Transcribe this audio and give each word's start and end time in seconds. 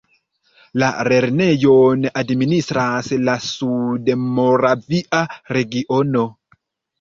La 0.83 0.87
lernejon 1.11 2.07
administras 2.21 3.11
la 3.27 3.35
Sudmoravia 3.49 5.21
regiono. 5.59 6.27